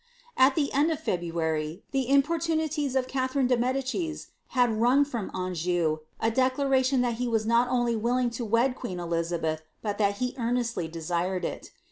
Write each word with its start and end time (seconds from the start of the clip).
At 0.35 0.55
the 0.55 0.73
end 0.73 0.89
of 0.91 0.99
February, 0.99 1.83
the 1.91 2.09
importunities 2.09 2.95
of 2.95 3.07
Catherine 3.07 3.45
de 3.45 3.55
Medicis 3.55 4.29
had 4.47 4.81
wrung 4.81 5.05
from 5.05 5.29
Anjou 5.31 5.99
a 6.19 6.31
declaration 6.31 7.01
that 7.01 7.17
he 7.21 7.27
was 7.27 7.45
not 7.45 7.67
only 7.67 7.95
willing 7.95 8.31
to 8.31 8.43
wed 8.43 8.75
queen 8.75 8.99
Elizabeth, 8.99 9.61
but 9.83 9.99
that 9.99 10.15
he 10.17 10.33
earnestly 10.39 10.87
desired 10.87 11.45
it. 11.45 11.69